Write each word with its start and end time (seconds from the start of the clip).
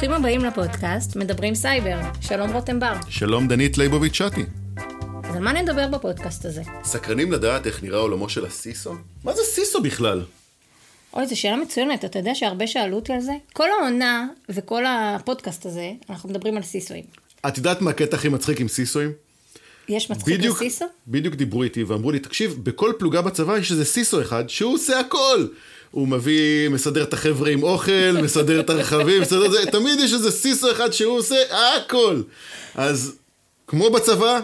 ברוכים 0.00 0.16
הבאים 0.16 0.44
לפודקאסט 0.44 1.16
מדברים 1.16 1.54
סייבר. 1.54 2.00
שלום 2.20 2.52
רותם 2.52 2.80
בר. 2.80 2.92
שלום 3.08 3.48
דנית 3.48 3.78
ליבוביץ' 3.78 4.14
שתי. 4.14 4.44
אז 5.24 5.36
על 5.36 5.42
מה 5.42 5.52
נדבר 5.52 5.88
בפודקאסט 5.88 6.44
הזה? 6.44 6.62
סקרנים 6.84 7.32
לדעת 7.32 7.66
איך 7.66 7.82
נראה 7.82 7.98
עולמו 7.98 8.28
של 8.28 8.44
הסיסו? 8.44 8.94
מה 9.24 9.32
זה 9.34 9.42
CISO 9.42 9.82
בכלל? 9.82 10.24
אוי, 11.12 11.26
זו 11.26 11.40
שאלה 11.40 11.56
מצוינת. 11.56 12.04
אתה 12.04 12.18
יודע 12.18 12.34
שהרבה 12.34 12.66
שאלו 12.66 12.96
אותי 12.96 13.12
על 13.12 13.20
זה? 13.20 13.32
כל 13.52 13.68
העונה 13.70 14.26
וכל 14.48 14.84
הפודקאסט 14.86 15.66
הזה, 15.66 15.92
אנחנו 16.10 16.28
מדברים 16.28 16.56
על 16.56 16.62
סיסואים. 16.62 17.04
את 17.48 17.58
יודעת 17.58 17.80
מה 17.80 17.90
הקטע 17.90 18.16
הכי 18.16 18.28
מצחיק 18.28 18.60
עם 18.60 18.68
סיסואים? 18.68 19.12
יש 19.88 20.10
מצחיק 20.10 20.38
בדיוק, 20.38 20.56
ל 20.62 20.66
CISO? 20.66 20.84
בדיוק 21.08 21.34
דיברו 21.34 21.62
איתי 21.62 21.84
ואמרו 21.84 22.10
לי, 22.10 22.18
תקשיב, 22.18 22.56
בכל 22.62 22.92
פלוגה 22.98 23.22
בצבא 23.22 23.58
יש 23.58 23.70
איזה 23.70 23.84
CISO 23.84 24.22
אחד 24.22 24.48
שהוא 24.48 24.74
עושה 24.74 25.00
הכל. 25.00 25.46
הוא 25.90 26.08
מביא, 26.08 26.68
מסדר 26.68 27.02
את 27.02 27.12
החבר'ה 27.12 27.50
עם 27.50 27.62
אוכל, 27.62 28.12
מסדר 28.22 28.60
את 28.60 28.70
הרכבים, 28.70 29.22
מסדר 29.22 29.46
את 29.46 29.50
זה, 29.50 29.66
תמיד 29.72 30.00
יש 30.00 30.12
איזה 30.12 30.30
סיסו 30.30 30.70
אחד 30.72 30.90
שהוא 30.92 31.18
עושה 31.18 31.36
הכל. 31.76 32.22
אז 32.74 33.16
כמו 33.66 33.90
בצבא, 33.90 34.40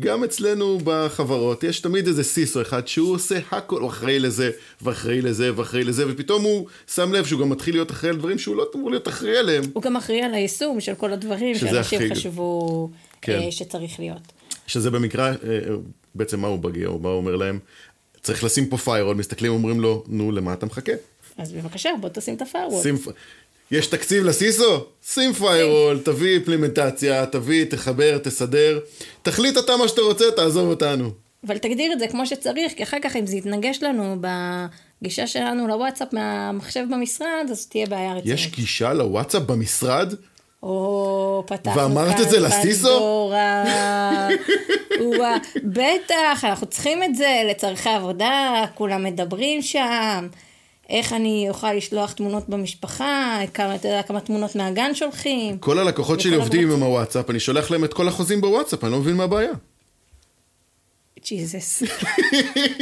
גם 0.00 0.24
אצלנו 0.24 0.78
בחברות, 0.84 1.64
יש 1.64 1.80
תמיד 1.80 2.06
איזה 2.06 2.24
סיסו 2.24 2.62
אחד 2.62 2.88
שהוא 2.88 3.14
עושה 3.14 3.38
הכל, 3.50 3.80
הוא 3.80 3.88
אחראי 3.90 4.18
לזה, 4.18 4.50
ואחראי 4.82 5.20
לזה, 5.22 5.50
ואחראי 5.56 5.84
לזה, 5.84 6.04
ופתאום 6.08 6.42
הוא 6.42 6.66
שם 6.94 7.12
לב 7.12 7.26
שהוא 7.26 7.40
גם 7.40 7.48
מתחיל 7.48 7.74
להיות 7.74 7.90
אחראי 7.90 8.10
על 8.10 8.16
דברים 8.18 8.38
שהוא 8.38 8.56
לא 8.56 8.66
אמור 8.76 8.90
להיות 8.90 9.08
אחראי 9.08 9.36
עליהם. 9.36 9.64
הוא 9.72 9.82
גם 9.82 9.96
אחראי 9.96 10.22
על 10.22 10.34
היישום 10.34 10.80
של 10.80 10.94
כל 10.94 11.12
הדברים 11.12 11.54
שאנשים 11.58 11.98
הכי- 12.00 12.10
חשבו 12.10 12.90
כן. 13.22 13.32
אה, 13.44 13.52
שצריך 13.52 14.00
להיות. 14.00 14.20
שזה 14.66 14.90
במקרה, 14.90 15.26
אה, 15.28 15.32
אה, 15.44 15.74
בעצם 16.14 16.40
מה 16.40 16.48
הוא 16.48 16.58
מגיע, 16.64 16.88
הוא 16.88 17.00
בא 17.00 17.08
אומר 17.08 17.36
להם, 17.36 17.58
צריך 18.22 18.44
לשים 18.44 18.66
פה 18.66 18.76
firewall, 18.76 19.16
מסתכלים, 19.16 19.52
אומרים 19.52 19.80
לו, 19.80 20.04
נו, 20.06 20.32
למה 20.32 20.52
אתה 20.52 20.66
מחכה? 20.66 20.92
אז 21.38 21.52
בבקשה, 21.52 21.90
בוא 22.00 22.08
תשים 22.12 22.34
את 22.34 22.42
ה 22.42 22.46
firewall. 22.46 22.82
שים, 22.82 22.96
יש 23.70 23.86
תקציב 23.86 24.24
ל 24.24 24.34
CISO? 24.34 24.84
שים 25.06 25.32
firewall, 25.32 25.98
תביא 26.04 26.34
אימפלימנטציה, 26.34 27.26
תביא, 27.26 27.64
תחבר, 27.64 28.18
תסדר, 28.18 28.78
תחליט 29.22 29.58
אתה 29.58 29.76
מה 29.76 29.88
שאתה 29.88 30.00
רוצה, 30.00 30.24
תעזוב 30.36 30.68
אותנו. 30.68 31.10
אבל 31.46 31.58
תגדיר 31.58 31.92
את 31.92 31.98
זה 31.98 32.08
כמו 32.08 32.26
שצריך, 32.26 32.72
כי 32.76 32.82
אחר 32.82 32.96
כך 33.02 33.16
אם 33.16 33.26
זה 33.26 33.36
יתנגש 33.36 33.78
לנו 33.82 34.16
בגישה 35.00 35.26
שלנו 35.26 35.68
לוואטסאפ 35.68 36.12
מהמחשב 36.12 36.84
במשרד, 36.90 37.46
אז 37.50 37.66
תהיה 37.66 37.86
בעיה 37.86 38.12
רצינית. 38.12 38.38
יש 38.38 38.48
גישה 38.48 38.92
לוואטסאפ 38.92 39.42
במשרד? 39.42 40.14
או, 40.62 41.44
פתחנו 41.46 41.80
ואמרת 41.80 42.16
כאן 42.16 42.24
את 42.24 42.30
זה 42.30 42.40
ל 42.40 42.55
CISO? 42.55 43.32
בטח, 45.64 46.44
אנחנו 46.44 46.66
צריכים 46.66 47.02
את 47.02 47.16
זה 47.16 47.42
לצורכי 47.50 47.88
עבודה, 47.88 48.64
כולם 48.74 49.04
מדברים 49.04 49.62
שם. 49.62 50.28
איך 50.90 51.12
אני 51.12 51.46
אוכל 51.48 51.72
לשלוח 51.72 52.12
תמונות 52.12 52.48
במשפחה, 52.48 53.38
כמה, 53.54 53.74
אתה 53.74 53.88
יודע, 53.88 54.02
כמה 54.02 54.20
תמונות 54.20 54.56
מהגן 54.56 54.94
שולחים. 54.94 55.58
כל 55.58 55.78
הלקוחות 55.78 56.20
שלי 56.20 56.36
עובדים 56.36 56.60
הגבלות. 56.60 56.78
עם 56.78 56.82
הוואטסאפ, 56.82 57.30
אני 57.30 57.40
שולח 57.40 57.70
להם 57.70 57.84
את 57.84 57.94
כל 57.94 58.08
החוזים 58.08 58.40
בוואטסאפ, 58.40 58.84
אני 58.84 58.92
לא 58.92 58.98
מבין 58.98 59.16
מה 59.16 59.24
הבעיה. 59.24 59.50
ג'יזוס. 61.26 61.82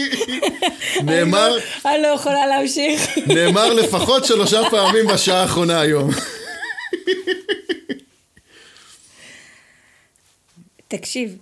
נאמר, 1.04 1.58
אני 1.86 2.02
לא 2.02 2.08
יכולה 2.08 2.46
להמשיך. 2.46 3.18
נאמר 3.26 3.72
לפחות 3.72 4.24
שלושה 4.24 4.60
פעמים 4.70 5.06
בשעה 5.06 5.42
האחרונה 5.42 5.80
היום. 5.80 6.10
תקשיב, 10.88 11.38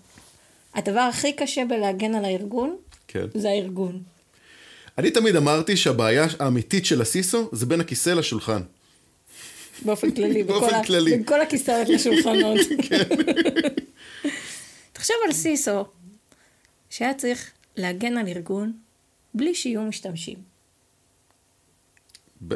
הדבר 0.75 1.01
הכי 1.01 1.33
קשה 1.33 1.65
בלהגן 1.65 2.15
על 2.15 2.25
הארגון, 2.25 2.77
כן. 3.09 3.27
זה 3.35 3.49
הארגון. 3.49 4.03
אני 4.99 5.11
תמיד 5.11 5.37
אמרתי 5.37 5.77
שהבעיה 5.77 6.27
האמיתית 6.39 6.87
של 6.87 7.03
הסיסו 7.03 7.49
זה 7.53 7.67
בין 7.67 7.81
הכיסא 7.81 8.11
לשולחן. 8.11 8.63
באופן 9.85 10.11
כללי, 10.11 10.43
באופן 10.45 10.67
בכל 10.67 10.75
ה- 10.75 10.85
כללי. 10.85 11.19
בכל 11.19 11.41
הכיסאות 11.41 11.89
לשולחנות. 11.89 12.61
תחשוב 14.93 15.17
על 15.27 15.33
סיסו, 15.33 15.85
שהיה 16.91 17.15
צריך 17.15 17.51
להגן 17.77 18.17
על 18.17 18.29
ארגון 18.29 18.73
בלי 19.35 19.55
שיהיו 19.55 19.83
משתמשים. 19.83 20.39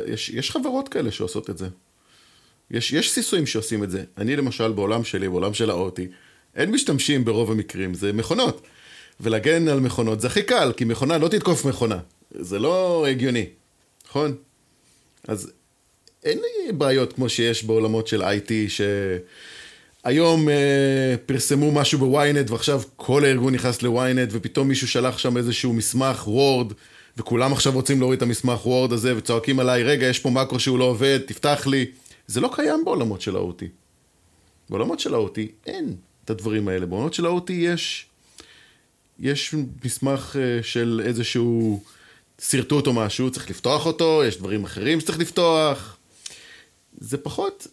יש, 0.07 0.29
יש 0.29 0.51
חברות 0.51 0.89
כאלה 0.89 1.11
שעושות 1.13 1.51
את 1.51 1.59
זה. 1.59 1.69
יש, 2.71 2.93
יש 2.93 3.11
סיסויים 3.13 3.47
שעושים 3.47 3.85
את 3.85 3.91
זה. 3.91 4.05
אני 4.19 4.37
למשל 4.37 4.73
בעולם 4.73 5.05
שלי, 5.05 5.29
בעולם 5.29 5.55
של 5.55 5.71
האוטי, 5.71 6.09
אין 6.59 6.71
משתמשים 6.71 7.25
ברוב 7.25 7.51
המקרים, 7.51 7.95
זה 7.95 8.13
מכונות. 8.13 8.63
ולהגן 9.21 9.69
על 9.69 9.81
מכונות 9.81 10.21
זה 10.21 10.27
הכי 10.27 10.43
קל, 10.43 10.73
כי 10.77 10.85
מכונה 10.85 11.19
לא 11.19 11.29
תתקוף 11.29 11.65
מכונה. 11.65 11.99
זה 12.31 12.59
לא 12.59 13.07
הגיוני, 13.07 13.47
נכון? 14.09 14.35
אז 15.29 15.53
אין 16.25 16.39
לי 16.39 16.73
בעיות 16.73 17.13
כמו 17.13 17.29
שיש 17.29 17.65
בעולמות 17.65 18.07
של 18.07 18.23
IT, 18.23 18.53
שהיום 20.05 20.49
אה, 20.49 21.15
פרסמו 21.27 21.73
משהו 21.73 21.99
בוויינט 21.99 22.51
ועכשיו 22.51 22.83
כל 22.97 23.25
הארגון 23.25 23.55
נכנס 23.55 23.83
לוויינט 23.83 24.29
ופתאום 24.33 24.69
מישהו 24.69 24.89
שלח 24.89 25.19
שם 25.19 25.37
איזשהו 25.37 25.73
מסמך 25.73 26.29
וורד 26.29 26.73
וכולם 27.17 27.53
עכשיו 27.53 27.73
רוצים 27.73 28.01
להוריד 28.01 28.17
את 28.17 28.23
המסמך 28.23 28.67
וורד 28.67 28.93
הזה 28.93 29.17
וצועקים 29.17 29.61
עליי, 29.61 29.83
רגע, 29.83 30.07
יש 30.07 30.19
פה 30.19 30.31
מקרו 30.31 30.61
שהוא 30.61 30.79
לא 30.79 30.85
עובד, 30.85 31.19
תפתח 31.27 31.67
לי. 31.67 31.87
זה 32.27 32.41
לא 32.41 32.51
קיים 32.55 32.85
בעולמות 32.85 33.21
של 33.21 33.37
ה-OT. 33.37 33.65
בעולמות 34.71 35.01
של 35.01 35.15
ה-OT 35.15 35.39
אין 35.67 35.97
את 36.29 36.31
הדברים 36.31 36.69
האלה. 36.69 36.87
בעולמות 36.87 37.15
של 37.15 37.27
ה-OT 37.27 37.53
יש, 37.53 38.07
יש 39.19 39.55
מסמך 39.85 40.37
אה, 40.41 40.63
של 40.63 41.01
איזשהו 41.05 41.83
שרטוט 42.41 42.87
או 42.87 42.93
משהו, 42.93 43.31
צריך 43.31 43.51
לפתוח 43.51 43.87
אותו, 43.87 44.23
יש 44.25 44.37
דברים 44.37 44.65
אחרים 44.65 45.01
שצריך 45.01 45.19
לפתוח. 45.19 45.97
זה 46.99 47.19
פחות 47.19 47.67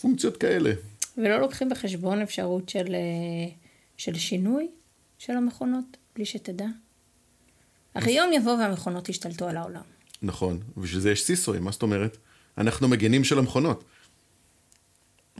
פונקציות 0.00 0.36
כאלה. 0.36 0.72
ולא 1.16 1.40
לוקחים 1.40 1.68
בחשבון 1.68 2.22
אפשרות 2.22 2.68
של, 2.68 2.94
אה, 2.94 3.52
של 3.96 4.14
שינוי 4.14 4.68
של 5.18 5.32
המכונות, 5.32 5.96
בלי 6.14 6.24
שתדע. 6.24 6.66
הרי 7.94 8.12
יום 8.12 8.32
יבוא 8.32 8.52
והמכונות 8.52 9.08
ישתלטו 9.08 9.48
על 9.48 9.56
העולם. 9.56 9.82
נכון, 10.22 10.60
ובשביל 10.76 11.00
זה 11.00 11.10
יש 11.10 11.24
סיסואים, 11.24 11.64
מה 11.64 11.70
זאת 11.70 11.82
אומרת? 11.82 12.16
אנחנו 12.58 12.88
מגנים 12.88 13.24
של 13.24 13.38
המכונות. 13.38 13.84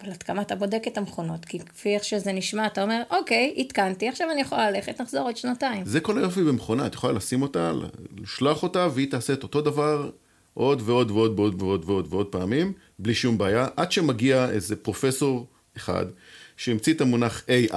אבל 0.03 0.11
עד 0.11 0.23
כמה 0.23 0.43
אתה 0.43 0.55
בודק 0.55 0.83
את 0.87 0.99
המכונות? 0.99 1.45
כי 1.45 1.59
כפי 1.59 1.95
איך 1.95 2.05
שזה 2.05 2.33
נשמע, 2.33 2.67
אתה 2.67 2.83
אומר, 2.83 3.03
אוקיי, 3.11 3.55
התקנתי, 3.57 4.09
עכשיו 4.09 4.31
אני 4.31 4.41
יכולה 4.41 4.71
ללכת, 4.71 5.01
נחזור 5.01 5.21
עוד 5.21 5.37
שנתיים. 5.37 5.85
זה 5.85 6.01
כל 6.01 6.19
היופי 6.19 6.43
במכונה, 6.43 6.87
את 6.87 6.95
יכולה 6.95 7.13
לשים 7.13 7.43
אותה, 7.43 7.73
לשלוח 8.23 8.63
אותה, 8.63 8.89
והיא 8.95 9.11
תעשה 9.11 9.33
את 9.33 9.43
אותו 9.43 9.61
דבר 9.61 10.11
עוד 10.55 10.83
ועוד 10.85 11.11
ועוד 11.11 11.39
ועוד 11.39 11.63
ועוד 11.63 11.85
ועוד 11.87 12.07
ועוד 12.11 12.27
פעמים, 12.27 12.73
בלי 12.99 13.15
שום 13.15 13.39
בעיה, 13.39 13.69
עד 13.77 13.93
שמגיע 13.93 14.51
איזה 14.51 14.77
פרופסור 14.77 15.47
אחד, 15.77 16.07
שהמציא 16.57 16.95
את 16.95 17.01
המונח 17.01 17.45
AI, 17.49 17.75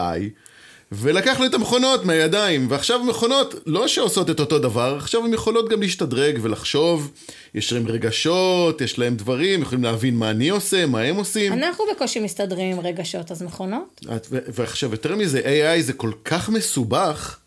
ולקח 0.92 1.40
לו 1.40 1.46
את 1.46 1.54
המכונות 1.54 2.06
מהידיים, 2.06 2.68
ועכשיו 2.70 3.00
המכונות 3.00 3.56
לא 3.66 3.88
שעושות 3.88 4.30
את 4.30 4.40
אותו 4.40 4.60
דבר, 4.60 4.96
עכשיו 4.98 5.26
הן 5.26 5.34
יכולות 5.34 5.70
גם 5.70 5.82
להשתדרג 5.82 6.40
ולחשוב, 6.42 7.12
יש 7.56 7.74
להם 7.74 7.88
רגשות, 7.88 8.82
יש 8.82 9.00
להם 9.00 9.16
דברים, 9.16 9.62
יכולים 9.62 9.84
להבין 9.84 10.16
מה 10.16 10.30
אני 10.30 10.50
עושה, 10.50 10.86
מה 10.86 11.00
הם 11.02 11.16
עושים. 11.16 11.54
אנחנו 11.54 11.86
בקושי 11.96 12.20
מסתדרים 12.20 12.72
עם 12.78 12.86
רגשות, 12.86 13.32
אז 13.32 13.42
מכונות? 13.44 14.02
את- 14.16 14.28
ו- 14.32 14.38
ועכשיו, 14.54 14.92
יותר 14.92 15.16
מזה, 15.16 15.42
AI 15.42 15.82
זה 15.82 15.94
כל 15.94 16.12
כך 16.26 16.50
מסובך, 16.50 17.38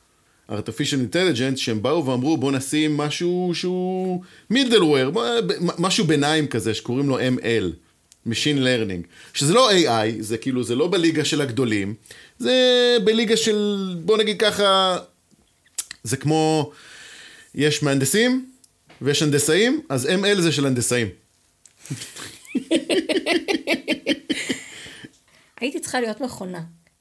artificial 0.51 0.55
intelligence, 1.13 1.57
שהם 1.57 1.83
באו 1.83 2.07
ואמרו, 2.07 2.37
בוא 2.37 2.53
נשים 2.53 2.97
משהו 2.97 3.51
שהוא 3.55 4.23
middleware, 4.53 5.19
משהו 5.79 6.05
ביניים 6.05 6.47
כזה, 6.47 6.75
שקוראים 6.75 7.09
לו 7.09 7.19
ML, 7.19 7.86
Machine 8.27 8.59
Learning, 8.59 9.07
שזה 9.35 9.55
לא 9.55 9.71
AI, 9.71 10.07
זה 10.21 10.39
כאילו, 10.39 10.63
זה 10.63 10.75
לא 10.75 10.89
בליגה 10.89 11.25
של 11.25 11.41
הגדולים, 11.41 11.95
זה 12.39 12.55
בליגה 13.05 13.37
של, 13.37 13.89
בוא 14.05 14.19
נגיד 14.19 14.41
ככה, 14.41 14.99
זה 16.03 16.17
כמו, 16.17 16.73
יש 17.55 17.83
מהנדסים 17.83 18.47
ויש 19.03 19.23
הנדסאים, 19.23 19.81
אז 19.89 20.07
ML 20.07 20.41
זה 20.41 20.53
של 20.53 20.67
הנדסאים. 20.67 21.09
הייתי 25.61 25.81
צריכה 25.81 26.01
להיות 26.01 26.21
מכונה. 26.21 26.61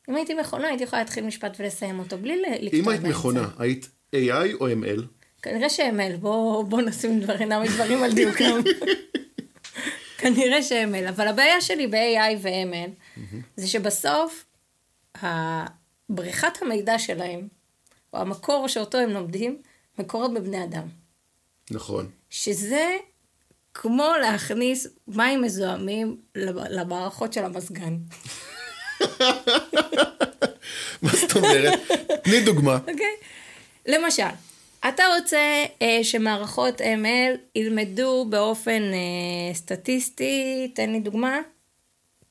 אם 0.10 0.16
הייתי 0.16 0.34
מכונה, 0.34 0.68
הייתי 0.68 0.84
יכולה 0.84 1.02
להתחיל 1.02 1.24
משפט 1.24 1.58
ולסיים 1.60 2.00
אותו, 2.00 2.18
בלי 2.18 2.42
לקטוע 2.62 2.80
אם 2.80 2.90
היית 2.90 3.02
באמצע. 3.02 3.18
מכונה, 3.18 3.48
היית 3.60 3.88
AI 4.16 4.54
או 4.60 4.68
ML? 4.68 5.02
כנראה 5.42 5.70
שאמל, 5.70 6.16
בוא, 6.16 6.64
בוא 6.64 6.82
נשים 6.82 7.20
דברים 7.20 7.52
על 8.04 8.14
דיוקם. 8.14 8.60
כנראה 10.34 10.64
שאמל, 10.64 11.08
אבל 11.08 11.28
הבעיה 11.28 11.62
שלי 11.62 11.88
ב-AI 11.88 12.38
ו-ML, 12.42 13.20
זה 13.58 13.68
שבסוף, 13.68 14.46
בריחת 16.10 16.62
המידע 16.62 17.00
שלהם, 17.00 17.48
או 18.14 18.20
המקור 18.20 18.68
שאותו 18.68 18.98
הם 18.98 19.10
לומדים, 19.10 19.62
מקורות 20.00 20.34
בבני 20.34 20.64
אדם. 20.64 20.88
נכון. 21.72 22.10
שזה 22.30 22.98
כמו 23.74 24.12
להכניס 24.22 24.88
מים 25.08 25.42
מזוהמים 25.42 26.18
למערכות 26.70 27.34
של 27.34 27.46
המזגן. 27.46 27.98
מה 31.02 31.12
זאת 31.14 31.36
אומרת? 31.36 31.80
תני 32.24 32.42
דוגמה. 32.46 32.78
אוקיי? 32.78 33.16
למשל, 33.86 34.24
אתה 34.90 35.04
רוצה 35.18 35.64
אה, 35.82 36.00
שמערכות 36.04 36.82
ML 36.82 37.38
ילמדו 37.56 38.26
באופן 38.30 38.82
אה, 38.94 39.54
סטטיסטי, 39.54 40.72
תן 40.76 40.92
לי 40.92 41.00
דוגמה, 41.00 41.40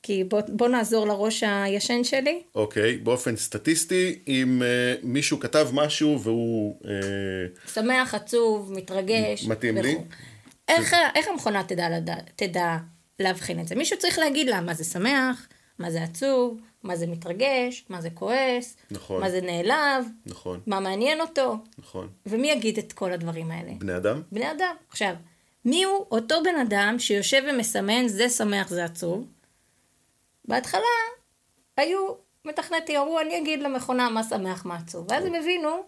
כי 0.05 0.23
בוא, 0.23 0.41
בוא 0.49 0.67
נעזור 0.67 1.07
לראש 1.07 1.43
הישן 1.47 2.03
שלי. 2.03 2.41
אוקיי, 2.55 2.97
באופן 2.97 3.35
סטטיסטי, 3.35 4.19
אם 4.27 4.61
uh, 4.61 4.99
מישהו 5.03 5.39
כתב 5.39 5.69
משהו 5.73 6.21
והוא... 6.21 6.79
Uh, 6.81 7.69
שמח, 7.73 8.13
עצוב, 8.13 8.73
מתרגש. 8.73 9.45
מתאים 9.45 9.77
לי. 9.77 9.97
איך, 10.67 10.95
איך 11.15 11.27
המכונה 11.27 11.63
תדע, 11.63 11.89
לדע, 11.89 12.15
תדע 12.35 12.77
להבחין 13.19 13.59
את 13.59 13.67
זה? 13.67 13.75
מישהו 13.75 13.99
צריך 13.99 14.19
להגיד 14.19 14.49
לה 14.49 14.61
מה 14.61 14.73
זה 14.73 14.83
שמח, 14.83 15.47
מה 15.79 15.91
זה 15.91 16.03
עצוב, 16.03 16.59
מה 16.83 16.95
זה 16.95 17.07
מתרגש, 17.07 17.85
מה 17.89 18.01
זה 18.01 18.09
כועס, 18.09 18.77
נכון. 18.91 19.21
מה 19.21 19.29
זה 19.29 19.41
נעלב, 19.41 20.05
נכון, 20.25 20.59
מה 20.67 20.79
מעניין 20.79 21.21
אותו, 21.21 21.57
נכון. 21.77 22.09
ומי 22.25 22.51
יגיד 22.51 22.77
את 22.77 22.93
כל 22.93 23.11
הדברים 23.11 23.51
האלה? 23.51 23.71
בני 23.77 23.97
אדם? 23.97 24.21
בני 24.31 24.51
אדם. 24.51 24.75
עכשיו, 24.89 25.15
מי 25.65 25.83
הוא 25.83 26.05
אותו 26.11 26.35
בן 26.43 26.55
אדם 26.55 26.95
שיושב 26.99 27.43
ומסמן 27.49 28.07
זה 28.07 28.29
שמח, 28.29 28.69
זה 28.69 28.85
עצוב? 28.85 29.27
בהתחלה 30.45 30.81
היו 31.77 32.13
מתכנתי, 32.45 32.97
אמרו, 32.97 33.19
אני 33.19 33.37
אגיד 33.37 33.59
למכונה 33.59 34.09
מה 34.09 34.23
שמח, 34.23 34.65
מה 34.65 34.75
עצוב. 34.75 35.05
ואז 35.09 35.25
הם 35.25 35.35
הבינו 35.35 35.83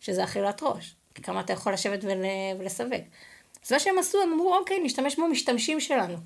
שזה 0.00 0.24
אכילת 0.24 0.62
ראש. 0.62 0.96
כי 1.14 1.22
כמה 1.22 1.40
אתה 1.40 1.52
יכול 1.52 1.72
לשבת 1.72 2.04
ול... 2.04 2.24
ולסווג. 2.58 3.00
אז 3.64 3.72
מה 3.72 3.78
שהם 3.78 3.98
עשו, 3.98 4.22
הם 4.22 4.32
אמרו, 4.32 4.56
אוקיי, 4.56 4.78
נשתמש 4.78 5.18
במשתמשים 5.18 5.80
שלנו. 5.80 6.16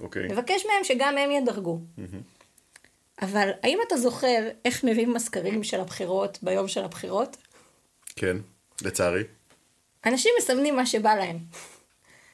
אוקיי. 0.00 0.28
נבקש 0.28 0.66
מהם 0.66 0.84
שגם 0.84 1.18
הם 1.18 1.30
ידרגו. 1.30 1.80
אבל 3.22 3.50
האם 3.62 3.78
אתה 3.86 3.96
זוכר 3.96 4.48
איך 4.64 4.84
מביאים 4.84 5.14
מזכרים 5.14 5.64
של 5.64 5.80
הבחירות 5.80 6.38
ביום 6.42 6.68
של 6.68 6.84
הבחירות? 6.84 7.36
כן, 8.16 8.36
לצערי. 8.82 9.22
אנשים 10.06 10.32
מסמנים 10.38 10.76
מה 10.76 10.86
שבא 10.86 11.14
להם. 11.14 11.38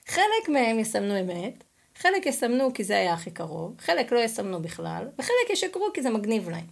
חלק 0.08 0.48
מהם 0.48 0.78
יסמנו 0.78 1.20
אמת, 1.20 1.64
חלק 1.98 2.26
יסמנו 2.26 2.74
כי 2.74 2.84
זה 2.84 2.96
היה 2.96 3.14
הכי 3.14 3.30
קרוב, 3.30 3.74
חלק 3.80 4.12
לא 4.12 4.18
יסמנו 4.18 4.62
בכלל, 4.62 5.04
וחלק 5.18 5.50
ישקרו 5.50 5.88
כי 5.94 6.02
זה 6.02 6.10
מגניב 6.10 6.48
להם. 6.48 6.66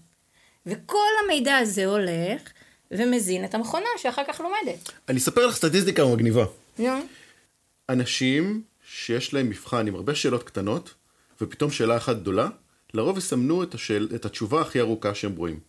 וכל 0.66 1.08
המידע 1.24 1.56
הזה 1.56 1.86
הולך 1.86 2.42
ומזין 2.90 3.44
את 3.44 3.54
המכונה 3.54 3.88
שאחר 3.96 4.22
כך 4.28 4.40
לומדת. 4.40 4.90
אני 5.08 5.18
אספר 5.18 5.46
לך 5.46 5.56
סטטיסטיקה 5.56 6.04
מגניבה. 6.04 6.44
נו, 6.78 6.92
אנשים 7.88 8.62
שיש 8.88 9.34
להם 9.34 9.48
מבחן 9.48 9.86
עם 9.86 9.94
הרבה 9.94 10.14
שאלות 10.14 10.42
קטנות, 10.42 10.94
ופתאום 11.40 11.70
שאלה 11.70 11.96
אחת 11.96 12.16
גדולה, 12.16 12.48
לרוב 12.94 13.18
יסמנו 13.18 13.62
את, 13.62 13.74
השאל, 13.74 14.08
את 14.14 14.24
התשובה 14.24 14.60
הכי 14.60 14.80
ארוכה 14.80 15.14
שהם 15.14 15.36
רואים. 15.36 15.60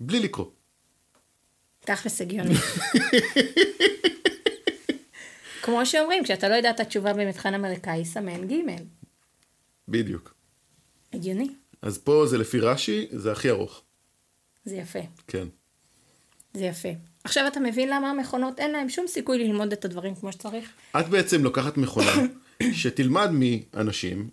בלי 0.00 0.20
לקרוא. 0.20 0.46
תכלס 1.80 2.20
הגיוני. 2.20 2.54
כמו 5.62 5.86
שאומרים, 5.86 6.24
כשאתה 6.24 6.48
לא 6.48 6.54
יודע 6.54 6.70
את 6.70 6.80
התשובה 6.80 7.12
במבחן 7.12 7.54
אמריקאי, 7.54 8.04
סמן 8.04 8.48
ג' 8.48 8.54
בדיוק. 9.88 10.34
הגיוני. 11.12 11.48
אז 11.82 11.98
פה 11.98 12.26
זה 12.26 12.38
לפי 12.38 12.60
רש"י, 12.60 13.06
זה 13.10 13.32
הכי 13.32 13.50
ארוך. 13.50 13.82
זה 14.64 14.76
יפה. 14.76 14.98
כן. 15.26 15.48
זה 16.54 16.64
יפה. 16.64 16.88
עכשיו 17.24 17.46
אתה 17.46 17.60
מבין 17.60 17.88
למה 17.88 18.10
המכונות 18.10 18.60
אין 18.60 18.72
להם 18.72 18.88
שום 18.88 19.06
סיכוי 19.06 19.38
ללמוד 19.38 19.72
את 19.72 19.84
הדברים 19.84 20.14
כמו 20.14 20.32
שצריך? 20.32 20.70
את 21.00 21.08
בעצם 21.08 21.44
לוקחת 21.44 21.76
מכונה 21.76 22.12
שתלמד 22.80 23.30
מאנשים 23.32 24.30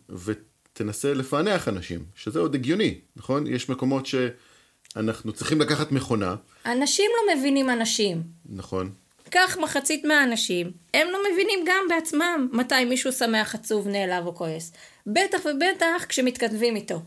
ותנסה 0.73 1.13
לפענח 1.13 1.67
אנשים, 1.67 2.05
שזה 2.15 2.39
עוד 2.39 2.55
הגיוני, 2.55 2.99
נכון? 3.15 3.47
יש 3.47 3.69
מקומות 3.69 4.05
שאנחנו 4.05 5.33
צריכים 5.33 5.61
לקחת 5.61 5.91
מכונה, 5.91 6.35
אנשים 6.65 7.11
לא 7.17 7.35
מבינים 7.35 7.69
אנשים. 7.69 8.23
נכון? 8.45 8.91
כך 9.31 9.57
מחצית 9.57 10.05
מהאנשים, 10.05 10.71
הם 10.93 11.07
לא 11.11 11.19
מבינים 11.31 11.59
גם 11.67 11.83
בעצמם 11.89 12.47
מתי 12.51 12.85
מישהו 12.85 13.11
שמח, 13.11 13.55
עצוב, 13.55 13.87
נעלב 13.87 14.25
או 14.25 14.35
כועס. 14.35 14.71
בטח 15.07 15.39
ובטח 15.45 16.05
כשמתכתבים 16.09 16.75
איתו. 16.75 17.01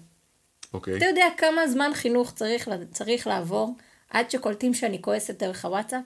אוקיי. 0.74 0.96
אתה 0.96 1.04
יודע 1.04 1.24
כמה 1.36 1.68
זמן 1.68 1.90
חינוך 1.94 2.32
צריך, 2.34 2.68
צריך 2.92 3.26
לעבור 3.26 3.76
עד 4.10 4.30
שקולטים 4.30 4.74
שאני 4.74 5.02
כועסת 5.02 5.38
דרך 5.42 5.64
הוואטסאפ? 5.64 6.04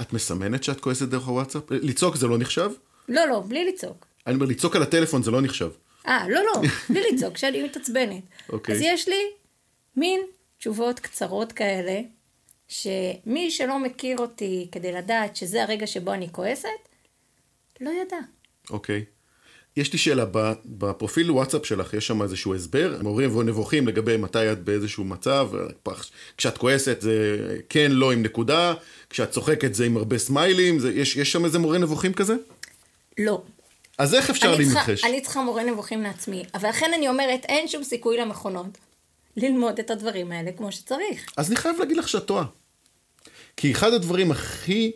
את 0.00 0.12
מסמנת 0.12 0.64
שאת 0.64 0.80
כועסת 0.80 1.08
דרך 1.08 1.24
הוואטסאפ? 1.24 1.62
לצעוק 1.70 2.16
זה 2.16 2.26
לא 2.26 2.38
נחשב? 2.38 2.70
לא, 3.08 3.28
לא, 3.28 3.42
בלי 3.48 3.64
לצעוק. 3.72 4.06
אני 4.26 4.34
אומר, 4.34 4.46
לצעוק 4.46 4.76
על 4.76 4.82
הטלפון 4.82 5.22
זה 5.22 5.30
לא 5.30 5.42
נחשב. 5.42 5.70
אה, 6.08 6.28
לא, 6.28 6.40
לא, 6.44 6.62
בלי 6.90 7.00
לצעוק, 7.12 7.34
כשאני 7.34 7.62
מתעצבנת. 7.62 8.22
אוקיי. 8.48 8.74
אז 8.74 8.80
יש 8.84 9.08
לי 9.08 9.22
מין 9.96 10.20
תשובות 10.58 11.00
קצרות 11.00 11.52
כאלה, 11.52 12.00
שמי 12.68 13.50
שלא 13.50 13.78
מכיר 13.78 14.18
אותי 14.18 14.68
כדי 14.72 14.92
לדעת 14.92 15.36
שזה 15.36 15.62
הרגע 15.62 15.86
שבו 15.86 16.12
אני 16.12 16.28
כועסת, 16.32 16.68
לא 17.80 17.90
ידע. 18.02 18.16
אוקיי. 18.70 19.04
יש 19.76 19.92
לי 19.92 19.98
שאלה, 19.98 20.24
בפרופיל 20.64 21.30
וואטסאפ 21.30 21.66
שלך 21.66 21.94
יש 21.94 22.06
שם 22.06 22.22
איזשהו 22.22 22.54
הסבר, 22.54 22.98
מורים 23.02 23.36
ונבוכים 23.36 23.88
לגבי 23.88 24.16
מתי 24.16 24.52
את 24.52 24.64
באיזשהו 24.64 25.04
מצב, 25.04 25.50
פח- 25.82 26.10
כשאת 26.36 26.58
כועסת 26.58 27.00
זה 27.00 27.38
כן, 27.68 27.90
לא 27.90 28.12
עם 28.12 28.22
נקודה, 28.22 28.74
כשאת 29.10 29.30
צוחקת 29.30 29.74
זה 29.74 29.84
עם 29.86 29.96
הרבה 29.96 30.18
סמיילים, 30.18 30.78
זה, 30.78 30.92
יש, 30.92 31.16
יש 31.16 31.32
שם 31.32 31.44
איזה 31.44 31.58
מורה 31.58 31.78
נבוכים 31.78 32.14
כזה? 32.14 32.34
לא. 33.18 33.42
אז 33.98 34.14
איך 34.14 34.30
אפשר 34.30 34.56
להימחש? 34.56 35.04
אני 35.04 35.20
צריכה 35.20 35.42
מורה 35.42 35.64
נבוכים 35.64 36.02
לעצמי, 36.02 36.44
אבל 36.54 36.68
לכן 36.68 36.90
אני 36.94 37.08
אומרת, 37.08 37.44
אין 37.44 37.68
שום 37.68 37.84
סיכוי 37.84 38.16
למכונות 38.16 38.78
ללמוד 39.36 39.78
את 39.78 39.90
הדברים 39.90 40.32
האלה 40.32 40.52
כמו 40.52 40.72
שצריך. 40.72 41.26
אז 41.36 41.48
אני 41.48 41.56
חייב 41.56 41.78
להגיד 41.78 41.96
לך 41.96 42.08
שאת 42.08 42.26
טועה. 42.26 42.44
כי 43.56 43.72
אחד 43.72 43.92
הדברים 43.92 44.30
הכי 44.30 44.92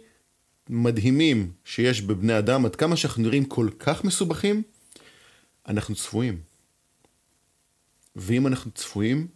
מדהימים 0.68 1.52
שיש 1.64 2.02
בבני 2.02 2.38
אדם, 2.38 2.66
עד 2.66 2.76
כמה 2.76 2.96
שאנחנו 2.96 3.22
נראים 3.22 3.44
כל 3.44 3.68
כך 3.78 4.04
מסובכים, 4.04 4.62
אנחנו 5.68 5.94
צפויים. 5.94 6.40
ואם 8.16 8.46
אנחנו 8.46 8.70
צפויים, 8.70 9.26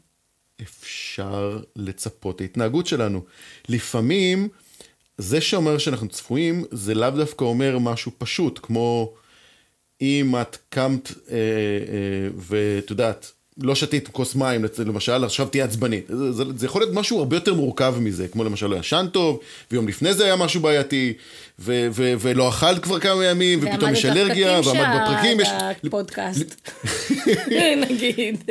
אפשר 0.63 1.61
לצפות 1.77 2.41
ההתנהגות 2.41 2.87
שלנו. 2.87 3.25
לפעמים, 3.69 4.49
זה 5.19 5.41
שאומר 5.41 5.79
שאנחנו 5.79 6.09
צפויים, 6.09 6.65
זה 6.71 6.95
לאו 6.95 7.11
דווקא 7.11 7.45
אומר 7.45 7.79
משהו 7.79 8.13
פשוט, 8.19 8.61
כמו 8.63 9.15
אם 10.05 10.35
את 10.41 10.57
קמת 10.69 11.13
אה, 11.31 11.37
אה, 11.37 11.39
ואת 12.49 12.91
יודעת, 12.91 13.31
לא 13.59 13.75
שתית 13.75 14.09
כוס 14.09 14.35
מים, 14.35 14.65
למשל, 14.87 15.25
עכשיו 15.25 15.47
תהיה 15.47 15.65
עצבנית. 15.65 16.05
זה, 16.09 16.33
זה, 16.33 16.45
זה 16.57 16.67
יכול 16.67 16.83
להיות 16.83 16.95
משהו 16.95 17.19
הרבה 17.19 17.37
יותר 17.37 17.55
מורכב 17.55 17.95
מזה, 18.01 18.29
כמו 18.29 18.45
למשל 18.45 18.67
לא 18.67 18.77
ישן 18.77 19.07
טוב, 19.13 19.41
ויום 19.71 19.89
לפני 19.89 20.15
זה 20.15 20.25
היה 20.25 20.37
משהו 20.37 20.61
בעייתי, 20.61 21.13
ו, 21.59 21.89
ו, 21.93 22.15
ולא 22.21 22.49
אכלת 22.49 22.83
כבר 22.83 23.01
כמה 23.01 23.25
ימים, 23.25 23.59
ופתאום 23.63 23.93
יש 23.93 24.05
אלרגיה, 24.05 24.61
ועמדת 24.65 24.67
ועמד 24.67 25.01
בפרקים. 25.11 25.39
בפקקים 25.39 25.81
שהפודקאסט, 25.85 26.71
נגיד. 27.91 28.45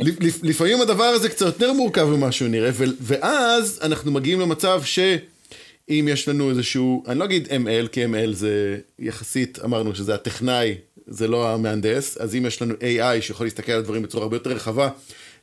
לפ- 0.00 0.42
לפעמים 0.42 0.80
הדבר 0.80 1.04
הזה 1.04 1.28
קצת 1.28 1.46
יותר 1.46 1.72
מורכב 1.72 2.04
ממה 2.04 2.32
שהוא 2.32 2.48
נראה, 2.48 2.70
ו- 2.72 2.84
ואז 3.00 3.80
אנחנו 3.82 4.12
מגיעים 4.12 4.40
למצב 4.40 4.82
שאם 4.84 6.08
יש 6.10 6.28
לנו 6.28 6.50
איזשהו, 6.50 7.04
אני 7.08 7.18
לא 7.18 7.24
אגיד 7.24 7.46
ML, 7.48 7.88
כי 7.88 8.04
ML 8.04 8.32
זה 8.32 8.78
יחסית, 8.98 9.58
אמרנו 9.64 9.94
שזה 9.94 10.14
הטכנאי, 10.14 10.74
זה 11.06 11.28
לא 11.28 11.54
המהנדס, 11.54 12.16
אז 12.16 12.34
אם 12.34 12.46
יש 12.46 12.62
לנו 12.62 12.74
AI 12.74 13.20
שיכול 13.20 13.46
להסתכל 13.46 13.72
על 13.72 13.78
הדברים 13.78 14.02
בצורה 14.02 14.22
הרבה 14.22 14.36
יותר 14.36 14.50
רחבה, 14.50 14.88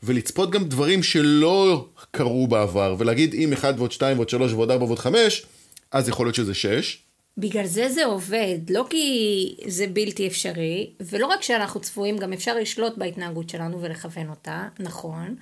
ולצפות 0.04 0.52
גם 0.52 0.64
דברים 0.64 1.04
שלא 1.04 1.88
קרו 2.12 2.48
בעבר, 2.48 2.96
ולהגיד 2.98 3.34
אם 3.34 3.54
1 3.54 3.76
ועוד 3.78 3.92
2 3.92 4.18
ועוד 4.18 4.30
3 4.30 4.54
ועוד 4.54 4.72
4 4.72 4.86
ועוד 4.86 5.00
5, 5.00 5.46
אז 5.92 6.10
יכול 6.10 6.26
להיות 6.26 6.36
שזה 6.36 6.54
6. 6.54 7.04
בגלל 7.38 7.66
זה 7.66 7.90
זה 7.90 8.06
עובד, 8.06 8.58
לא 8.70 8.86
כי 8.90 9.56
זה 9.68 9.88
בלתי 9.88 10.28
אפשרי, 10.28 10.94
ולא 11.00 11.28
רק 11.28 11.42
שאנחנו 11.42 11.80
צפויים, 11.80 12.18
גם 12.18 12.34
אפשר 12.34 12.56
לשלוט 12.56 12.98
בהתנהגות 12.98 13.50
שלנו 13.50 13.82
ולכוון 13.82 14.30
אותה, 14.30 14.68
נכון, 14.80 15.36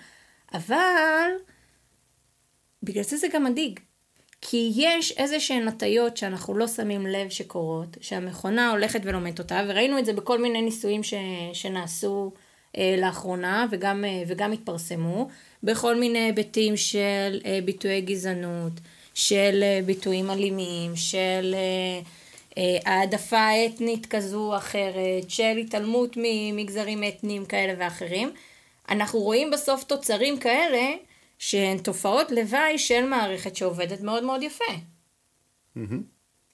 אבל 0.54 1.30
בגלל 2.84 3.04
זה 3.04 3.18
זה 3.18 3.28
גם 3.34 3.44
מדאיג. 3.44 3.80
כי 4.42 4.72
יש 4.76 5.12
איזה 5.12 5.40
שהן 5.40 5.68
הטיות 5.68 6.18
שאנחנו 6.18 6.58
לא 6.58 6.68
שמים 6.68 7.08
לב 7.08 7.30
שקורות, 7.30 7.98
שהמכונה 8.02 8.72
הולכת 8.72 9.00
ולומדת 9.04 9.40
אותה, 9.40 9.64
וראינו 9.68 10.00
את 10.00 10.06
זה 10.06 10.14
בכל 10.14 10.42
מיני 10.42 10.62
ניסויים 10.62 11.04
ש... 11.04 11.14
שנעשו 11.54 12.32
אה, 12.78 12.96
לאחרונה 12.98 13.66
וגם, 13.72 14.06
אה, 14.06 14.24
וגם 14.28 14.52
התפרסמו, 14.52 15.28
בכל 15.64 15.96
מיני 15.96 16.20
היבטים 16.20 16.78
של 16.78 17.40
אה, 17.46 17.60
ביטויי 17.66 18.02
גזענות, 18.02 18.74
של 19.18 19.60
אה, 19.64 19.80
ביטויים 19.86 20.30
אלימים, 20.30 20.96
של 20.96 21.56
אה, 21.56 22.02
אה, 22.58 22.78
העדפה 22.86 23.50
אתנית 23.66 24.06
כזו 24.06 24.40
או 24.40 24.58
אחרת, 24.58 25.30
של 25.30 25.58
התעלמות 25.58 26.18
ממגזרים 26.18 27.04
אתניים 27.04 27.46
כאלה 27.46 27.74
ואחרים. 27.78 28.32
אנחנו 28.90 29.20
רואים 29.20 29.52
בסוף 29.52 29.84
תוצרים 29.84 30.40
כאלה 30.40 30.90
שהן 31.40 31.78
תופעות 31.78 32.32
לוואי 32.32 32.78
של 32.78 33.06
מערכת 33.06 33.56
שעובדת 33.56 34.02
מאוד 34.02 34.24
מאוד 34.24 34.44
יפה. 34.44 34.74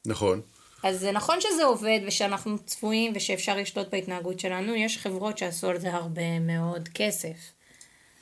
נכון. 0.05 0.41
אז 0.83 0.99
זה 0.99 1.11
נכון 1.11 1.41
שזה 1.41 1.63
עובד 1.63 1.99
ושאנחנו 2.07 2.59
צפויים 2.59 3.13
ושאפשר 3.15 3.57
לשלוט 3.57 3.87
בהתנהגות 3.91 4.39
שלנו, 4.39 4.75
יש 4.75 4.97
חברות 4.97 5.37
שעשו 5.37 5.69
על 5.69 5.79
זה 5.79 5.93
הרבה 5.93 6.39
מאוד 6.39 6.89
כסף. 6.93 7.37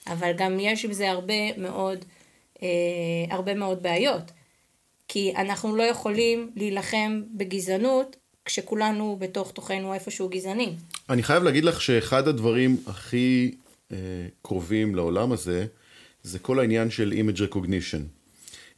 אבל 0.08 0.32
גם 0.38 0.60
יש 0.60 0.86
עם 0.86 0.94
זה 0.94 1.12
הרבה 1.12 1.58
מאוד, 1.58 2.06
אה, 2.64 2.68
הרבה 3.30 3.54
מאוד 3.54 3.84
בעיות. 3.84 4.32
כי 5.08 5.34
אנחנו 5.36 5.76
לא 5.76 5.84
יכולים 5.84 6.52
להילחם 6.56 7.22
בגזענות 7.34 8.16
כשכולנו 8.46 9.18
בתוך 9.20 9.52
תוכנו 9.52 9.94
איפשהו 9.94 10.30
גזענים. 10.30 10.76
אני 11.10 11.24
חייב 11.24 11.44
להגיד 11.44 11.64
לך 11.64 11.82
שאחד 11.82 12.28
הדברים 12.28 12.78
הכי 12.88 13.56
אה, 13.92 13.98
קרובים 14.42 14.96
לעולם 14.96 15.32
הזה, 15.32 15.66
זה 16.24 16.40
כל 16.40 16.60
העניין 16.60 16.90
של 16.90 17.14
image 17.18 17.40
recognition. 17.40 18.02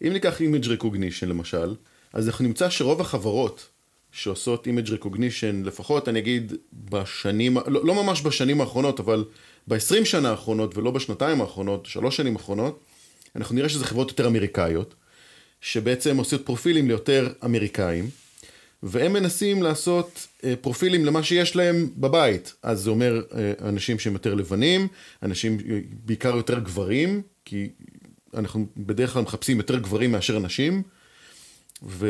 אם 0.07 0.13
ניקח 0.13 0.41
image 0.41 0.65
recognition 0.65 1.25
למשל, 1.25 1.75
אז 2.13 2.27
אנחנו 2.27 2.45
נמצא 2.45 2.69
שרוב 2.69 3.01
החברות 3.01 3.69
שעושות 4.11 4.67
image 4.67 4.89
recognition, 4.89 5.65
לפחות 5.65 6.09
אני 6.09 6.19
אגיד 6.19 6.53
בשנים, 6.73 7.57
לא, 7.67 7.85
לא 7.85 8.03
ממש 8.03 8.21
בשנים 8.21 8.61
האחרונות, 8.61 8.99
אבל 8.99 9.25
ב-20 9.67 10.05
שנה 10.05 10.29
האחרונות 10.29 10.77
ולא 10.77 10.91
בשנתיים 10.91 11.41
האחרונות, 11.41 11.85
שלוש 11.85 12.17
שנים 12.17 12.35
האחרונות, 12.35 12.79
אנחנו 13.35 13.55
נראה 13.55 13.69
שזה 13.69 13.85
חברות 13.85 14.09
יותר 14.09 14.27
אמריקאיות, 14.27 14.95
שבעצם 15.61 16.17
עושות 16.17 16.45
פרופילים 16.45 16.87
ליותר 16.87 17.33
אמריקאים, 17.45 18.09
והם 18.83 19.13
מנסים 19.13 19.63
לעשות 19.63 20.27
אה, 20.43 20.53
פרופילים 20.61 21.05
למה 21.05 21.23
שיש 21.23 21.55
להם 21.55 21.89
בבית. 21.97 22.53
אז 22.63 22.81
זה 22.81 22.89
אומר 22.89 23.21
אה, 23.35 23.53
אנשים 23.69 23.99
שהם 23.99 24.13
יותר 24.13 24.33
לבנים, 24.33 24.87
אנשים 25.23 25.57
אה, 25.69 25.79
בעיקר 26.05 26.35
יותר 26.35 26.59
גברים, 26.59 27.21
כי 27.45 27.69
אנחנו 28.33 28.67
בדרך 28.77 29.13
כלל 29.13 29.21
מחפשים 29.21 29.57
יותר 29.57 29.79
גברים 29.79 30.11
מאשר 30.11 30.39
נשים, 30.39 30.83
ו... 31.83 32.07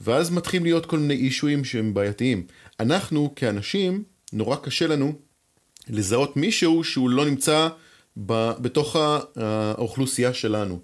ואז 0.00 0.30
מתחילים 0.30 0.64
להיות 0.64 0.86
כל 0.86 0.98
מיני 0.98 1.14
אישויים 1.14 1.64
שהם 1.64 1.94
בעייתיים. 1.94 2.46
אנחנו 2.80 3.32
כאנשים, 3.36 4.04
נורא 4.32 4.56
קשה 4.56 4.86
לנו 4.86 5.12
לזהות 5.88 6.36
מישהו 6.36 6.84
שהוא 6.84 7.10
לא 7.10 7.24
נמצא 7.24 7.68
ב... 8.26 8.52
בתוך 8.60 8.96
האוכלוסייה 9.36 10.34
שלנו. 10.34 10.80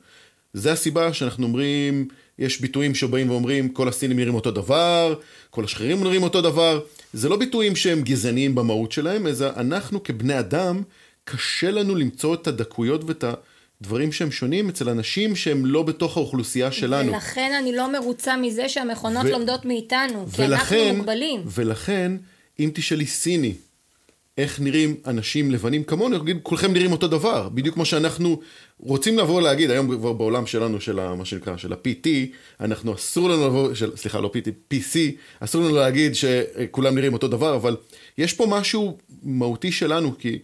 זה 0.53 0.73
הסיבה 0.73 1.13
שאנחנו 1.13 1.47
אומרים, 1.47 2.09
יש 2.39 2.61
ביטויים 2.61 2.95
שבאים 2.95 3.31
ואומרים 3.31 3.69
כל 3.69 3.89
הסינים 3.89 4.17
נראים 4.17 4.35
אותו 4.35 4.51
דבר, 4.51 5.15
כל 5.51 5.65
השכירים 5.65 6.05
נראים 6.05 6.23
אותו 6.23 6.41
דבר. 6.41 6.81
זה 7.13 7.29
לא 7.29 7.37
ביטויים 7.37 7.77
שהם 7.77 8.03
גזעניים 8.03 8.55
במהות 8.55 8.93
שלהם, 8.93 9.27
אלא 9.27 9.47
אנחנו 9.57 10.03
כבני 10.03 10.39
אדם, 10.39 10.83
קשה 11.25 11.71
לנו 11.71 11.95
למצוא 11.95 12.35
את 12.35 12.47
הדקויות 12.47 13.05
ואת 13.05 13.25
הדברים 13.81 14.13
שהם 14.13 14.31
שונים 14.31 14.69
אצל 14.69 14.89
אנשים 14.89 15.37
שהם 15.37 15.67
לא 15.67 15.83
בתוך 15.83 16.17
האוכלוסייה 16.17 16.73
שלנו. 16.73 17.13
ולכן 17.13 17.53
אני 17.63 17.77
לא 17.77 17.93
מרוצה 17.93 18.37
מזה 18.37 18.69
שהמכונות 18.69 19.25
ו... 19.27 19.31
לומדות 19.31 19.65
מאיתנו, 19.65 20.27
כי 20.35 20.43
ולכן, 20.43 20.53
אנחנו 20.53 20.97
מוגבלים. 20.97 21.43
ולכן, 21.47 22.13
אם 22.61 22.71
תשאלי 22.75 23.07
סיני, 23.07 23.55
איך 24.39 24.61
נראים 24.61 24.97
אנשים 25.07 25.51
לבנים 25.51 25.85
כמונו, 25.85 26.19
נגיד, 26.19 26.39
כולכם 26.43 26.73
נראים 26.73 26.93
אותו 26.93 27.09
דבר, 27.09 27.49
בדיוק 27.49 27.75
כמו 27.75 27.85
שאנחנו 27.85 28.41
רוצים 28.79 29.19
לבוא 29.19 29.43
להגיד, 29.43 29.71
היום 29.71 29.97
כבר 29.97 30.13
בעולם 30.13 30.47
שלנו, 30.47 30.81
של 30.81 31.15
מה 31.15 31.25
שנקרא, 31.25 31.57
של 31.57 31.73
ה-PT, 31.73 32.09
אנחנו 32.61 32.95
אסור 32.95 33.29
לנו 33.29 33.47
לבוא, 33.47 33.75
של, 33.75 33.97
סליחה, 33.97 34.21
לא 34.21 34.31
PT, 34.35 34.75
PC, 34.75 34.99
אסור 35.41 35.63
לנו 35.63 35.75
להגיד 35.75 36.15
שכולם 36.15 36.95
נראים 36.95 37.13
אותו 37.13 37.29
דבר, 37.29 37.57
אבל 37.57 37.77
יש 38.19 38.33
פה 38.33 38.47
משהו 38.47 38.99
מהותי 39.23 39.73
שלנו, 39.73 40.19
כי 40.19 40.39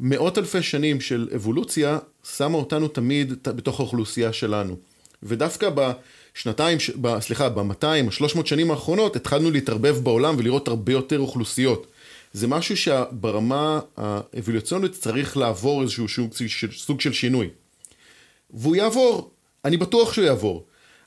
מאות 0.00 0.38
אלפי 0.38 0.62
שנים 0.62 1.00
של 1.00 1.28
אבולוציה, 1.34 1.98
שמה 2.36 2.58
אותנו 2.58 2.88
תמיד 2.88 3.32
בתוך 3.48 3.80
האוכלוסייה 3.80 4.32
שלנו. 4.32 4.76
ודווקא 5.22 5.70
בשנתיים, 5.70 6.78
סליחה, 7.20 7.48
ב-200 7.48 8.06
או 8.06 8.12
300 8.12 8.46
שנים 8.46 8.70
האחרונות, 8.70 9.16
התחלנו 9.16 9.50
להתערבב 9.50 9.96
בעולם 10.02 10.34
ולראות 10.38 10.68
הרבה 10.68 10.92
יותר 10.92 11.18
אוכלוסיות. 11.18 11.86
זה 12.32 12.46
משהו 12.46 12.76
שברמה 12.76 13.80
האבולוציונית 13.96 14.92
צריך 14.92 15.36
לעבור 15.36 15.82
איזשהו 15.82 16.08
סוג, 16.08 16.30
סוג 16.72 17.00
של 17.00 17.12
שינוי. 17.12 17.48
והוא 18.50 18.76
יעבור, 18.76 19.30
אני 19.64 19.76
בטוח 19.76 20.12
שהוא 20.12 20.24
יעבור. 20.24 20.66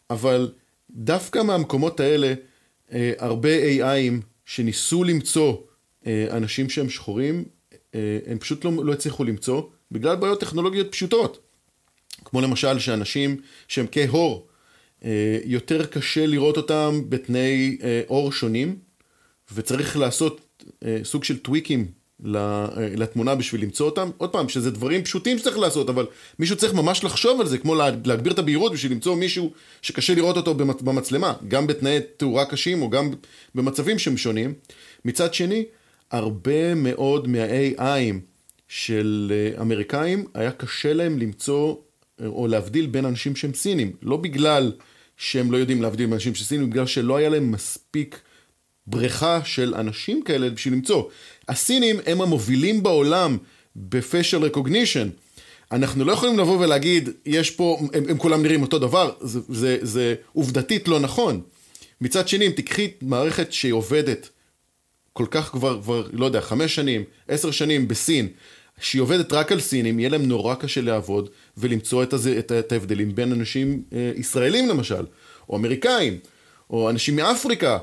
אבל 0.10 0.52
דווקא 0.92 1.44
מהמקומות 1.44 2.00
האלה, 2.00 2.34
אה, 2.92 3.14
הרבה 3.18 3.50
AIים 3.50 4.14
שניסו 4.46 5.04
למצוא 5.04 5.56
אה, 6.08 6.28
אנשים 6.32 6.70
שהם 6.70 6.90
שחורים, 6.90 7.44
הם 8.26 8.40
פשוט 8.40 8.66
לא, 8.66 8.72
לא 8.86 8.94
הצליחו 8.94 9.24
למצוא, 9.24 9.62
בגלל 9.92 10.16
בעיות 10.16 10.40
טכנולוגיות 10.40 10.92
פשוטות. 10.92 11.40
כמו 12.26 12.42
למשל 12.42 12.80
שאנשים 12.80 13.42
שהם 13.68 13.86
כהור, 13.92 14.48
יותר 15.46 15.86
קשה 15.86 16.26
לראות 16.26 16.58
אותם 16.58 17.02
בתנאי 17.10 17.78
אור 18.10 18.32
שונים, 18.32 18.76
וצריך 19.54 19.98
לעשות 19.98 20.64
אה, 20.86 20.98
סוג 21.04 21.24
של 21.24 21.38
טוויקים 21.38 21.88
אה, 22.36 22.68
לתמונה 22.78 23.36
בשביל 23.36 23.62
למצוא 23.62 23.86
אותם. 23.86 24.10
עוד 24.18 24.30
פעם, 24.30 24.50
שזה 24.50 24.72
דברים 24.72 25.04
פשוטים 25.04 25.38
שצריך 25.38 25.58
לעשות, 25.58 25.90
אבל 25.90 26.06
מישהו 26.40 26.56
צריך 26.56 26.74
ממש 26.74 27.04
לחשוב 27.04 27.42
על 27.42 27.48
זה, 27.48 27.58
כמו 27.58 27.76
להגביר 28.06 28.34
את 28.34 28.40
הבהירות 28.40 28.72
בשביל 28.72 28.92
למצוא 28.92 29.16
מישהו 29.16 29.52
שקשה 29.82 30.16
לראות 30.16 30.38
אותו 30.38 30.54
במצלמה, 30.56 31.34
גם 31.48 31.68
בתנאי 31.68 32.00
תאורה 32.18 32.46
קשים 32.46 32.82
או 32.82 32.90
גם 32.90 33.12
במצבים 33.56 34.00
שהם 34.00 34.18
שונים. 34.18 34.54
מצד 35.06 35.34
שני, 35.34 35.66
הרבה 36.12 36.76
מאוד 36.76 37.28
מה-AIים 37.28 38.16
של 38.68 39.32
אה, 39.36 39.62
אמריקאים, 39.62 40.26
היה 40.34 40.52
קשה 40.52 40.94
להם 40.94 41.20
למצוא 41.20 41.76
או 42.26 42.48
להבדיל 42.48 42.88
בין 42.88 43.06
אנשים 43.06 43.36
שהם 43.36 43.54
סינים. 43.54 43.92
לא 44.02 44.18
בגלל 44.18 44.72
שהם 45.18 45.52
לא 45.52 45.58
יודעים 45.58 45.82
להבדיל 45.82 46.06
בין 46.06 46.14
אנשים 46.14 46.36
שהם 46.36 46.46
סינים, 46.46 46.70
בגלל 46.70 46.86
שלא 46.86 47.18
היה 47.18 47.30
להם 47.30 47.52
מספיק 47.52 48.20
בריכה 48.88 49.40
של 49.46 49.76
אנשים 49.76 50.24
כאלה 50.24 50.50
בשביל 50.50 50.74
למצוא. 50.74 51.04
הסינים 51.48 51.96
הם 52.06 52.22
המובילים 52.22 52.84
בעולם 52.84 53.38
בפיישל 53.76 54.38
רקוגנישן. 54.38 55.10
אנחנו 55.72 56.06
לא 56.06 56.12
יכולים 56.12 56.40
לבוא 56.40 56.58
ולהגיד, 56.60 57.10
יש 57.26 57.52
פה, 57.52 57.80
הם, 57.94 58.04
הם 58.10 58.18
כולם 58.18 58.44
נראים 58.44 58.62
אותו 58.62 58.80
דבר, 58.80 59.12
זה, 59.22 59.40
זה, 59.50 59.78
זה 59.82 60.16
עובדתית 60.34 60.88
לא 60.88 61.00
נכון. 61.00 61.42
מצד 62.02 62.28
שני, 62.28 62.48
אם 62.48 62.52
תיקחי 62.52 62.92
מערכת 63.02 63.54
שהיא 63.54 63.74
עובדת 63.74 64.30
כל 65.14 65.26
כך 65.32 65.46
כבר, 65.52 65.82
כבר, 65.82 66.08
לא 66.12 66.26
יודע, 66.26 66.42
חמש 66.42 66.76
שנים, 66.76 67.04
עשר 67.28 67.52
שנים 67.52 67.88
בסין, 67.88 68.28
שהיא 68.80 69.02
עובדת 69.02 69.34
רק 69.34 69.52
על 69.52 69.60
סינים, 69.60 70.00
יהיה 70.00 70.10
להם 70.10 70.26
נורא 70.26 70.56
קשה 70.56 70.82
לעבוד 70.82 71.30
ולמצוא 71.58 72.04
את, 72.04 72.14
הזה, 72.14 72.40
את, 72.40 72.52
את 72.52 72.72
ההבדלים 72.72 73.16
בין 73.16 73.32
אנשים 73.32 73.84
אה, 73.94 74.12
ישראלים 74.16 74.70
למשל, 74.70 75.06
או 75.50 75.58
אמריקאים, 75.58 76.20
או 76.70 76.90
אנשים 76.90 77.16
מאפריקה. 77.16 77.78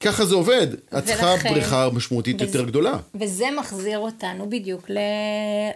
ככה 0.00 0.24
זה 0.24 0.34
עובד. 0.34 0.66
את 0.98 1.04
צריכה 1.04 1.34
בריכה 1.50 1.88
משמעותית 1.92 2.36
וזה, 2.36 2.44
יותר 2.44 2.64
גדולה. 2.64 2.98
וזה 3.14 3.46
מחזיר 3.58 3.98
אותנו 3.98 4.50
בדיוק 4.50 4.90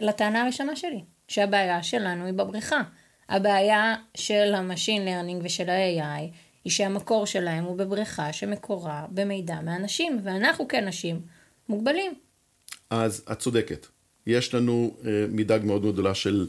לטענה 0.01 0.43
הראשונה 0.43 0.77
שלי, 0.77 1.01
שהבעיה 1.29 1.83
שלנו 1.83 2.27
היא 2.27 2.35
בבריכה. 2.35 2.81
הבעיה 3.29 3.95
של 4.15 4.55
ה 4.55 4.61
machine 4.61 5.05
learning 5.05 5.43
ושל 5.45 5.71
ה-AI 5.71 6.21
היא 6.65 6.73
שהמקור 6.73 7.27
שלהם 7.27 7.65
הוא 7.65 7.77
בבריכה 7.77 8.33
שמקורה 8.33 9.07
במידע 9.11 9.61
מאנשים, 9.61 10.21
ואנחנו 10.25 10.69
כאנשים 10.69 11.21
מוגבלים. 11.69 12.13
אז 12.91 13.25
את 13.33 13.39
צודקת. 13.39 13.87
יש 14.27 14.55
לנו 14.55 14.97
uh, 15.01 15.05
מידה 15.29 15.59
מאוד 15.59 15.83
מאוד 15.83 15.93
גדולה 15.93 16.15
של 16.15 16.47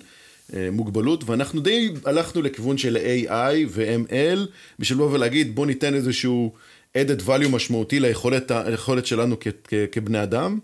uh, 0.50 0.54
מוגבלות, 0.72 1.24
ואנחנו 1.30 1.62
די 1.62 1.94
הלכנו 2.06 2.42
לכיוון 2.42 2.78
של 2.78 2.98
AI 2.98 3.68
ו-ML, 3.70 4.40
בשביל 4.80 4.98
לבוא 4.98 5.12
ולהגיד 5.12 5.56
בוא 5.56 5.66
ניתן 5.66 5.94
איזשהו 5.94 6.54
added 6.98 7.22
value 7.28 7.48
משמעותי 7.50 8.00
ליכולת, 8.00 8.52
ליכולת 8.52 9.06
שלנו 9.06 9.36
כ, 9.40 9.48
כ, 9.64 9.74
כבני 9.92 10.24
אדם, 10.24 10.60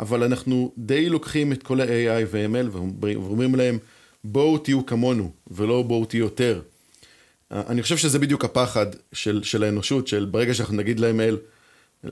אבל 0.00 0.22
אנחנו 0.22 0.72
די 0.78 1.08
לוקחים 1.08 1.52
את 1.52 1.62
כל 1.62 1.80
ה-AI 1.80 2.26
ו-ML 2.30 2.66
ואומרים 2.72 3.54
להם, 3.54 3.78
בואו 4.24 4.58
תהיו 4.58 4.86
כמונו, 4.86 5.30
ולא 5.50 5.82
בואו 5.82 6.04
תהיו 6.04 6.20
יותר. 6.24 6.60
אני 7.50 7.82
חושב 7.82 7.96
שזה 7.96 8.18
בדיוק 8.18 8.44
הפחד 8.44 8.86
של, 9.12 9.42
של 9.42 9.62
האנושות, 9.62 10.08
של 10.08 10.24
ברגע 10.30 10.54
שאנחנו 10.54 10.76
נגיד 10.76 11.00
ל-ML, 11.00 11.36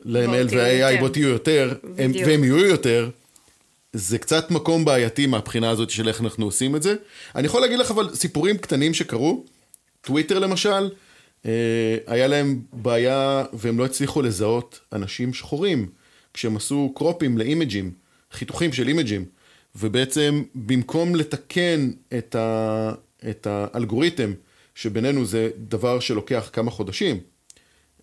ל-ML 0.04 0.57
וה-AI 0.57 0.99
בואו 0.99 1.11
תהיו 1.11 1.28
יותר, 1.28 1.75
הם, 1.99 2.12
והם 2.26 2.45
יהיו 2.45 2.59
יותר, 2.59 3.11
זה 3.92 4.18
קצת 4.18 4.50
מקום 4.50 4.85
בעייתי 4.85 5.26
מהבחינה 5.26 5.71
הזאת 5.71 5.90
של 5.90 6.09
איך 6.09 6.21
אנחנו 6.21 6.45
עושים 6.45 6.76
את 6.76 6.83
זה. 6.83 6.97
אני 7.35 7.47
יכול 7.47 7.61
להגיד 7.61 7.78
לך 7.78 7.90
אבל 7.90 8.14
סיפורים 8.14 8.59
קטנים 8.59 8.95
שקרו, 8.95 9.45
טוויטר 10.00 10.38
למשל, 10.38 10.90
אה, 11.47 11.97
היה 12.07 12.26
להם 12.26 12.61
בעיה 12.73 13.45
והם 13.52 13.78
לא 13.78 13.85
הצליחו 13.85 14.23
לזהות 14.23 14.80
אנשים 14.92 15.35
שחורים 15.35 15.88
כשהם 16.35 16.57
עשו 16.57 16.92
קרופים 16.97 17.38
לאימג'ים, 17.38 17.90
חיתוכים 18.33 18.73
של 18.73 18.88
אימג'ים, 18.88 19.25
ובעצם 19.76 20.42
במקום 20.54 21.14
לתקן 21.14 21.90
את, 22.18 22.35
ה, 22.35 22.92
את 23.30 23.47
האלגוריתם, 23.50 24.33
שבינינו 24.78 25.25
זה 25.25 25.50
דבר 25.56 26.00
שלוקח 26.00 26.50
כמה 26.52 26.70
חודשים, 26.70 27.20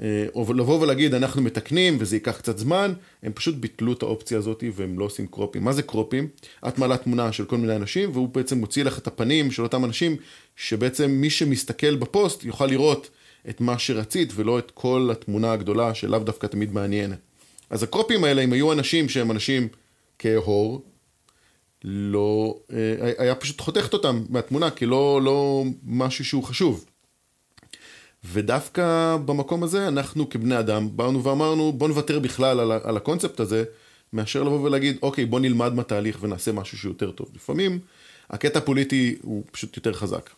אה, 0.01 0.25
או 0.35 0.53
לבוא 0.53 0.81
ולהגיד 0.81 1.13
אנחנו 1.13 1.41
מתקנים 1.41 1.97
וזה 1.99 2.15
ייקח 2.15 2.37
קצת 2.37 2.57
זמן, 2.57 2.93
הם 3.23 3.31
פשוט 3.33 3.55
ביטלו 3.55 3.93
את 3.93 4.03
האופציה 4.03 4.37
הזאת 4.37 4.63
והם 4.75 4.99
לא 4.99 5.05
עושים 5.05 5.27
קרופים. 5.27 5.63
מה 5.63 5.73
זה 5.73 5.81
קרופים? 5.81 6.27
את 6.67 6.77
מעלה 6.77 6.97
תמונה 6.97 7.31
של 7.31 7.45
כל 7.45 7.57
מיני 7.57 7.75
אנשים 7.75 8.09
והוא 8.13 8.29
בעצם 8.29 8.57
מוציא 8.57 8.83
לך 8.83 8.97
את 8.97 9.07
הפנים 9.07 9.51
של 9.51 9.63
אותם 9.63 9.85
אנשים, 9.85 10.15
שבעצם 10.55 11.11
מי 11.11 11.29
שמסתכל 11.29 11.95
בפוסט 11.95 12.43
יוכל 12.43 12.65
לראות 12.65 13.09
את 13.49 13.61
מה 13.61 13.79
שרצית 13.79 14.31
ולא 14.35 14.59
את 14.59 14.71
כל 14.71 15.09
התמונה 15.11 15.51
הגדולה 15.51 15.93
שלאו 15.93 16.19
דווקא 16.19 16.47
תמיד 16.47 16.73
מעניינת. 16.73 17.19
אז 17.69 17.83
הקרופים 17.83 18.23
האלה, 18.23 18.41
אם 18.41 18.53
היו 18.53 18.73
אנשים 18.73 19.09
שהם 19.09 19.31
אנשים 19.31 19.67
כהור, 20.19 20.81
לא, 21.87 22.57
אה, 22.73 23.11
היה 23.17 23.35
פשוט 23.35 23.61
חותכת 23.61 23.93
אותם 23.93 24.23
מהתמונה, 24.29 24.71
כי 24.71 24.85
לא, 24.85 25.21
לא 25.21 25.63
משהו 25.83 26.25
שהוא 26.25 26.43
חשוב. 26.43 26.85
ודווקא 28.23 29.17
במקום 29.25 29.63
הזה 29.63 29.87
אנחנו 29.87 30.29
כבני 30.29 30.59
אדם 30.59 30.97
באנו 30.97 31.23
ואמרנו 31.23 31.73
בוא 31.73 31.87
נוותר 31.87 32.19
בכלל 32.19 32.59
על, 32.59 32.71
על 32.71 32.97
הקונספט 32.97 33.39
הזה, 33.39 33.63
מאשר 34.13 34.43
לבוא 34.43 34.59
ולהגיד 34.59 34.97
אוקיי 35.01 35.25
בוא 35.25 35.39
נלמד 35.39 35.73
מהתהליך 35.73 36.17
ונעשה 36.21 36.51
משהו 36.51 36.77
שיותר 36.77 37.11
טוב. 37.11 37.27
לפעמים 37.35 37.79
הקטע 38.29 38.59
הפוליטי 38.59 39.15
הוא 39.21 39.43
פשוט 39.51 39.77
יותר 39.77 39.93
חזק. 39.93 40.29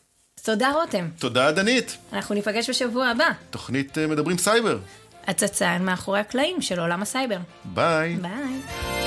תודה 0.43 0.71
רותם. 0.71 1.07
תודה 1.19 1.51
דנית. 1.51 1.97
אנחנו 2.13 2.35
ניפגש 2.35 2.69
בשבוע 2.69 3.07
הבא. 3.07 3.29
תוכנית 3.49 3.97
מדברים 3.97 4.37
סייבר. 4.37 4.79
הצצה 5.27 5.81
מאחורי 5.85 6.19
הקלעים 6.19 6.61
של 6.61 6.79
עולם 6.79 7.01
הסייבר. 7.01 7.37
ביי. 7.65 8.15
ביי. 8.15 9.06